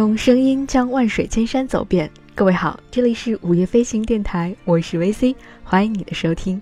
[0.00, 2.10] 用声音将万水千山走遍。
[2.34, 6.58] 各位好，这里是午夜飞行电台，我是 VC，欢迎你的收听。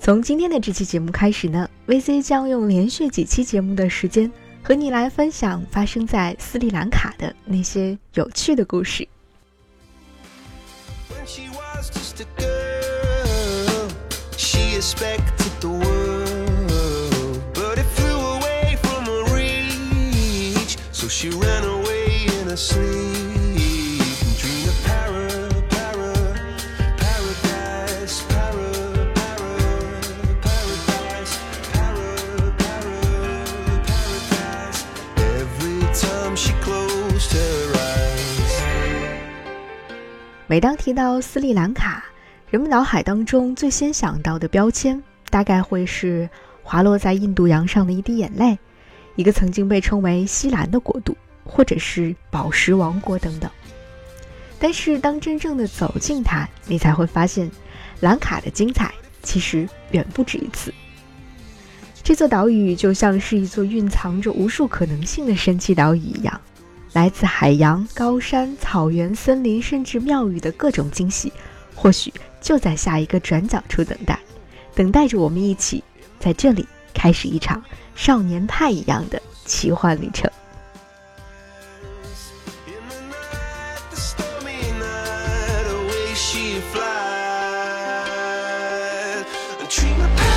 [0.00, 4.32] 从今天的这期节目开始呢，VC 将用连续几期节目的时间，
[4.62, 9.06] 和你来分享发生在斯里兰卡的那些有趣的故事。
[40.50, 42.02] 每当提到斯里兰卡，
[42.48, 46.28] 人们脑海当中最先想到的标签，大概会是
[46.62, 48.58] 滑落在印度洋上的一滴眼泪，
[49.14, 51.14] 一个曾经被称为西兰的国度，
[51.48, 53.50] 或者是宝石王国等等。
[54.60, 57.50] 但是，当真正的走进它，你才会发现，
[58.00, 60.72] 兰卡的精彩其实远不止一次。
[62.02, 66.40] 这座岛屿就像是一座蕴藏着无数可能性的神奇岛屿一样。
[66.94, 71.32] 来自海洋、高山、草原、森林，甚至庙宇的各种惊喜，
[71.74, 74.18] 或许就在下一个转角处等待，
[74.74, 75.84] 等待着我们一起
[76.18, 77.62] 在这里开始一场
[77.94, 80.28] 少年派一样的奇幻旅程。
[89.68, 90.27] treat me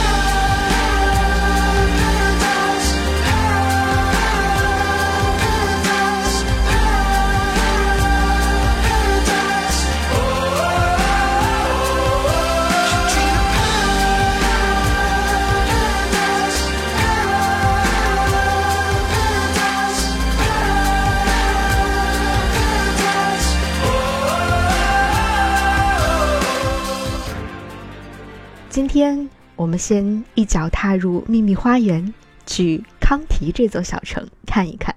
[28.71, 32.13] 今天我们先一脚踏入秘密花园，
[32.45, 34.95] 去康提这座小城看一看。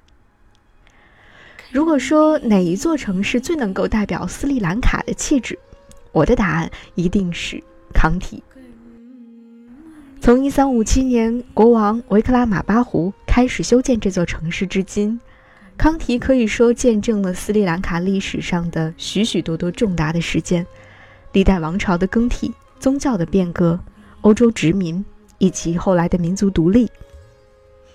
[1.73, 5.59] 如果说哪一座城市最能够代表斯里兰卡的气质，
[6.13, 7.61] 我的答案一定是
[7.93, 8.41] 康提。
[10.21, 15.19] 从1357年国王维克拉马巴胡开始修建这座城市至今，
[15.77, 20.65] 康提可以说见证了斯里兰卡历史上的许许多多重大的事件，
[21.33, 22.55] 历代王朝的更替。
[22.85, 23.81] 宗教的变革、
[24.21, 25.03] 欧洲殖民
[25.39, 26.91] 以及后来的民族独立，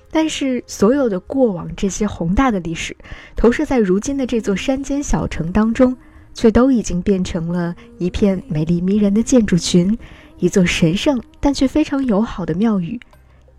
[0.10, 2.98] 但是所有的过往这些宏大的历史，
[3.36, 5.96] 投射在如今的这座山间小城当中，
[6.34, 9.96] 却都已经变成了一片美丽迷人的建筑群，
[10.40, 13.00] 一座神圣但却非常友好的庙宇，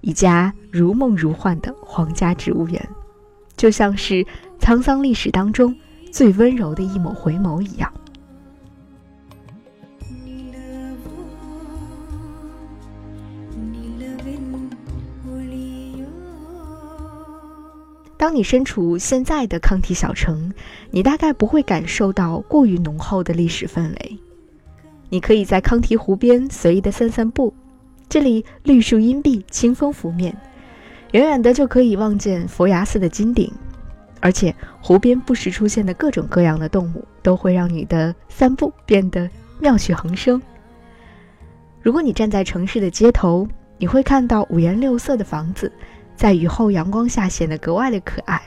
[0.01, 2.89] 一家如梦如幻的皇家植物园，
[3.57, 4.27] 就像是
[4.59, 5.77] 沧桑历史当中
[6.11, 7.89] 最温柔的一抹回眸一样。
[18.21, 20.53] 当你身处现在的康提小城，
[20.91, 24.19] 你大概不会感受到过于浓厚的历史氛围。
[25.09, 27.55] 你可以在康提湖边随意的散散步，
[28.11, 30.37] 这里绿树荫蔽，清风拂面，
[31.13, 33.51] 远远的就可以望见佛牙寺的金顶。
[34.21, 40.43] 而且湖边不时出现的各种各样的动物，都会让你的散步变得妙趣横生。
[41.81, 43.49] 如果你站在城市的街头，
[43.79, 45.73] 你会看到五颜六色的房子。
[46.21, 48.43] 在雨后阳光下显得格外的可爱。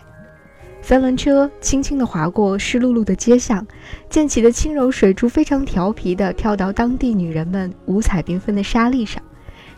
[0.83, 3.65] 三轮车轻轻地划过湿漉漉的街巷，
[4.11, 9.19] 溅起的轻柔水珠非常调皮地跳到当地女人们五彩缤纷的沙砾上，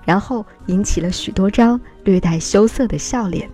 [0.04, 3.50] 然后引起了许多张略带羞涩的笑脸。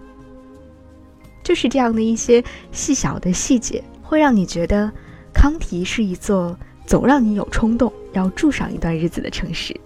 [1.43, 4.91] 就是这样的一些细小的细节，会让你觉得
[5.31, 9.79] 康提是一座总让你有冲动要住上一段日子的城市。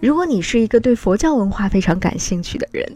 [0.00, 2.86] 如果你是一个对佛教文化非常感兴趣的人，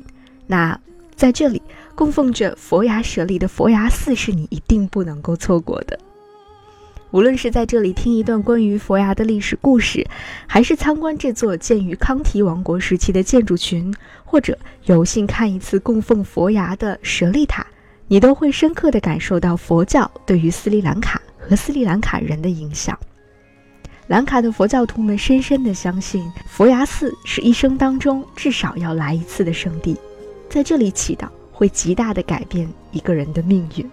[0.47, 0.79] 那
[1.17, 1.61] 在这里
[1.95, 5.99] 供奉着佛牙舍利的佛牙寺是你一定不能够错过的。
[7.11, 10.07] 无论是在这里听一段关于佛牙的历史故事，
[10.47, 13.93] 还是参观这座建于康提王国时期的建筑群，
[14.25, 17.67] 或者有幸看一次供奉佛牙的舍利塔，
[18.09, 22.99] 你都会深刻地感受到佛教对于斯里兰卡和斯里兰卡人的影响。
[24.13, 29.97] 兰卡的佛教徒们深深地相信，佛牙寺是一生当中至少要来一次的圣地，
[30.51, 33.91] 在这里祈祷会极大的改变一个人的命运。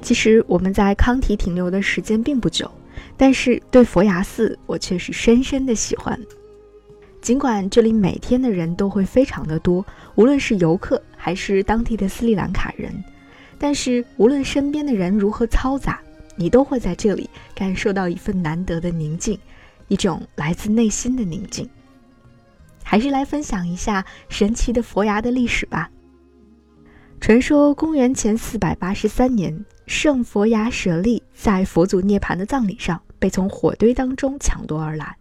[0.00, 2.70] 其实我们在康提停留的时间并不久，
[3.18, 6.18] 但是对佛牙寺我却是深深的喜欢。
[7.20, 9.84] 尽管这里每天的人都会非常的多，
[10.14, 13.04] 无论是游客还是当地的斯里兰卡人，
[13.58, 16.00] 但是无论身边的人如何嘈杂，
[16.36, 19.38] 你都会在这里感受到一份难得的宁静，
[19.88, 21.68] 一种来自内心的宁静。
[22.82, 25.90] 还是来分享一下神奇的佛牙的历史吧。
[27.20, 29.64] 传说公元前四百八十三年。
[29.88, 35.16] 圣佛牙舍利在佛祖涅槃的葬礼上被从火堆当中抢夺而来。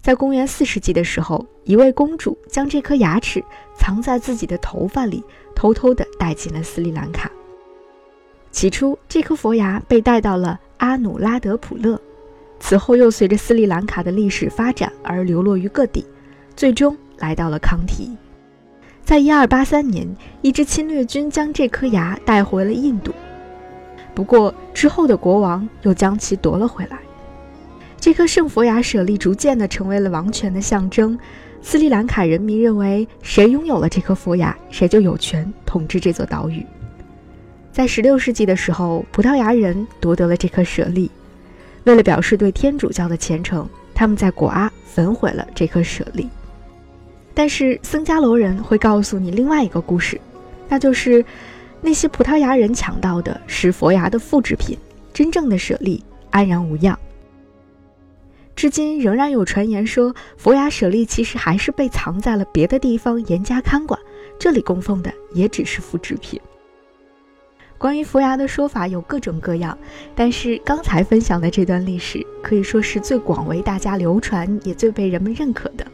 [0.00, 3.42] 在公元四世纪的时候，一位公主将这颗牙齿
[3.76, 5.22] 藏在自己的头发里，
[5.54, 7.30] 偷偷地带进了斯里兰卡。
[8.52, 12.00] 起初，这颗佛牙被带到了阿努拉德普勒，
[12.60, 16.06] 此后又随着斯里兰卡的历史发展而流落于各地，
[16.54, 18.16] 最终来到了康提。
[19.04, 20.08] 在一二八三年，
[20.40, 23.12] 一支侵略军将这颗牙带回了印度。
[24.14, 26.98] 不过之后的国王又将其夺了回来。
[28.06, 31.18] 这颗圣佛牙舍利逐渐地成为了王权的象征。
[31.60, 36.64] 斯里兰卡人民认为，谁拥有了这颗佛牙，谁就有权统治这座岛屿。
[37.72, 41.10] 在16世纪的时候，葡萄牙人夺得了这颗舍利。
[41.82, 46.28] 为了表示对天主教的虔诚，他们在果阿焚毁了这颗舍利。
[47.34, 50.20] 但是僧伽罗人会告诉你另外一个故事，
[50.68, 51.24] 那就是。
[51.80, 54.78] 那些葡萄牙人抢到的是佛牙的复制品，
[55.12, 56.96] 真正的舍利安然无恙。
[58.56, 64.00] 至今仍然有传言说，佛牙舍利其实还是被藏在了别的地方，严加看管。
[64.38, 66.40] 这里供奉的也只是复制品。
[67.76, 69.76] 关于佛牙的说法有各种各样，
[70.14, 75.86] 但是刚才分享的这段历史可以说是最广为大家流传，也最被人们认可的。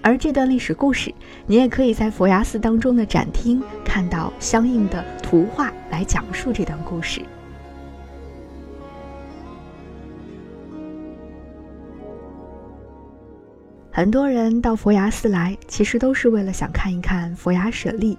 [0.00, 1.12] 而这段历史故事，
[1.46, 7.20] 你也可以在佛牙寺当中的展厅看到相应的图画来讲述这段故事。
[13.96, 18.18] 很多人到佛牙寺来，其实都是为了想看一看佛牙舍利，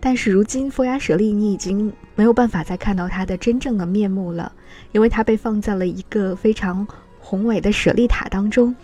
[0.00, 4.50] 但是如今佛牙舍利你已经没有办法再看到它的真正的面目了，
[4.90, 6.84] 因为它被放在了一个非常
[7.20, 8.74] 宏伟的舍利塔当中。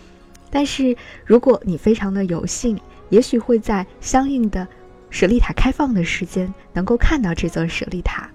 [0.49, 0.95] 但是，
[1.25, 4.65] 如果你非常的有幸，也许会在相应的
[5.09, 8.29] 舍利塔开放的时间，能够看到这座舍利塔。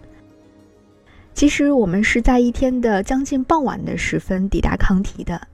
[1.32, 5.48] 其实我们是在一天的将近傍晚的时分抵达康提的。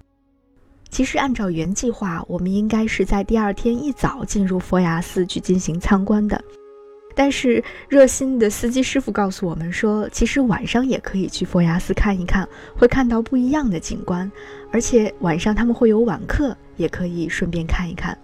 [0.91, 6.43] 其实按照原计划，我们应该是在第二天一早进入佛牙寺去进行参观的。
[7.15, 14.31] 但是热心的司机师傅告诉我们说，其实晚上也可以去佛牙寺看一看，会看到不一样的景观，
[14.73, 18.17] 而且晚上他们会有晚课，也可以顺便看一看。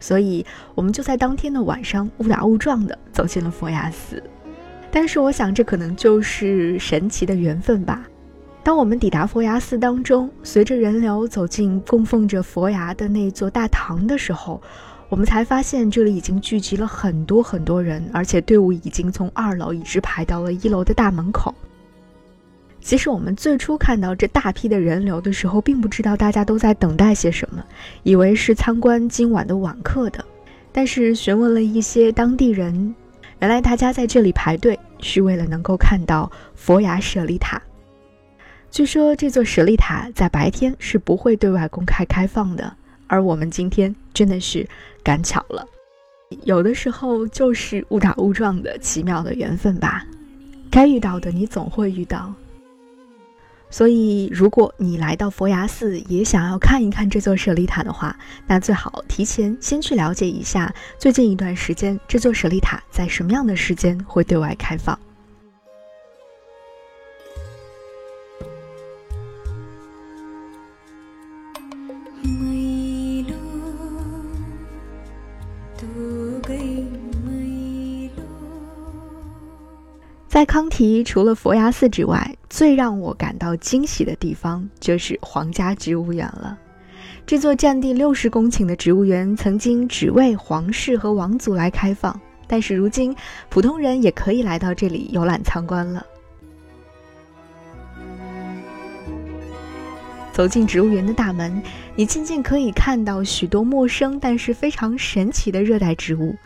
[0.00, 0.44] 所以
[0.74, 4.22] 我们就在当天的晚上误打误撞的走进了佛牙寺。
[4.90, 8.06] 但是我想，这可能就是神奇的缘分吧。
[8.64, 14.60] 当我们抵达佛牙寺当中，随着人流走进供奉着佛牙的那座大堂的时候。
[15.08, 21.54] 我们才发现，这里已经聚集了很多很多人，而且队伍已经从二楼一直排到了一楼的大门口。
[22.80, 27.62] 其实我们最初看到这大批的人流的时候，并不知道大家都在等待些什么，
[28.04, 30.24] 以为是参观今晚的晚课的。
[30.72, 32.94] 但是询问了一些当地人，
[33.40, 37.60] 原来大家在这里排队是为了能够看到佛牙舍利塔。
[38.72, 42.74] 据说这座舍利塔在白天是不会对外公开开放的。
[43.06, 44.66] 而我们今天真的是
[45.04, 45.68] 赶巧了，
[46.44, 50.06] 有的时候就是误打误撞的奇妙的缘分吧。
[50.70, 52.32] 该遇到的你总会遇到。
[53.68, 64.98] 所以，如果你来到佛牙寺也想要看一看这座舍利塔的话，那最好提前先去了解一下，最近一段时间这座舍利塔在什么样的时间会对外开放。
[80.52, 86.58] 康提，除了佛牙寺之外，最让我感到惊喜的地方就是皇家植物园了。
[87.24, 93.16] 这座占地六十公顷的植物园曾经只为皇室和王族来开放，但是如今
[93.48, 96.04] 普通人也可以来到这里游览参观了。
[100.34, 101.62] 走进植物园的大门，
[101.96, 106.36] 你渐渐可以看到许多陌生但是非常神奇的热带植物。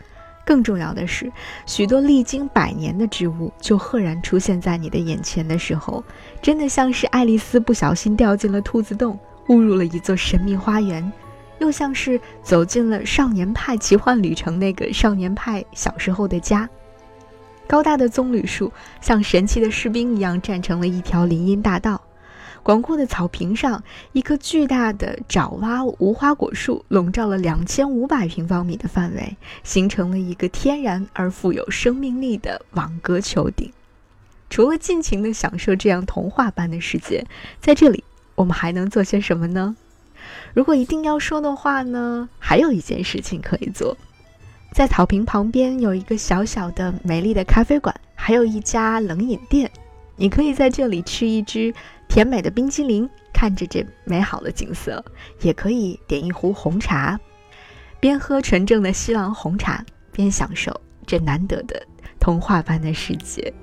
[0.47, 1.29] 更重要的是，
[1.65, 6.01] 许多历经百年的植物就赫然出现在你的眼前的时候，
[6.41, 11.11] 真的像是爱丽丝不小心掉进了兔子洞，误入了一座神秘花园，
[11.59, 16.69] 又像是走进了少年派奇幻旅程那个少年派小时候的家。
[17.67, 22.01] 高大的棕榈树像神奇的士兵一样站成了一条林荫大道，
[22.67, 23.81] 广阔的草坪上，
[24.11, 33.71] 一棵巨大的爪哇无花果树笼罩了两千五百平方米的范围，形成了一个天然而富有生命力的网格球顶。
[34.49, 37.25] 除了尽情地享受这样童话般的世界，
[37.61, 38.03] 在这里
[38.35, 39.77] 我们还能做些什么呢？
[40.53, 43.95] 如果一定要说的话呢，还有一件事情可以做。
[44.73, 49.71] 在草坪旁边有一个小小的、美丽的咖啡馆，还有一家冷饮店。
[50.19, 51.71] 你可以在这里吃一支
[52.17, 54.99] 甜美的冰激凌，看着这美好的景色；
[55.41, 57.19] 也可以点一壶红茶，
[57.99, 61.79] 边喝纯正的西兰红茶，边享受这难得的
[62.19, 63.53] 童话般的世界。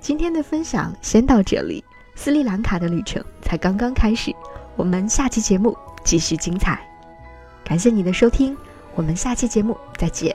[0.00, 1.84] 今天的分享先到这里，
[2.24, 4.34] 斯里兰卡的旅程才刚刚开始，
[4.76, 6.80] 我们下期节目继续精彩。
[7.62, 8.56] 感谢你的收听，
[8.94, 10.34] 我们下期节目再见。